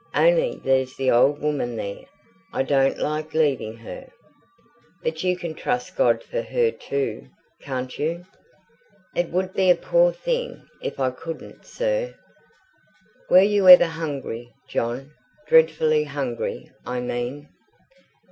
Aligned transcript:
Only 0.15 0.55
there's 0.55 0.95
the 0.95 1.11
old 1.11 1.39
woman 1.41 1.75
there! 1.75 2.05
I 2.51 2.63
don't 2.63 2.97
like 2.97 3.35
leaving 3.35 3.77
her." 3.77 4.09
"But 5.03 5.23
you 5.23 5.37
can 5.37 5.53
trust 5.53 5.95
God 5.95 6.23
for 6.23 6.41
her 6.41 6.71
too, 6.71 7.27
can't 7.61 7.95
you?" 7.99 8.25
"It 9.15 9.29
would 9.29 9.53
be 9.53 9.69
a 9.69 9.75
poor 9.75 10.11
thing 10.11 10.67
if 10.81 10.99
I 10.99 11.11
couldn't, 11.11 11.67
sir." 11.67 12.15
"Were 13.29 13.41
you 13.43 13.67
ever 13.69 13.85
hungry, 13.85 14.49
John 14.67 15.11
dreadfully 15.47 16.05
hungry, 16.05 16.71
I 16.83 16.99
mean?" 16.99 17.49